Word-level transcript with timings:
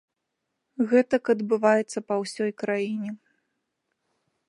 Гэтак 0.93 1.23
адбываецца 1.35 1.99
па 2.09 2.15
ўсёй 2.23 2.51
краіне. 2.65 3.11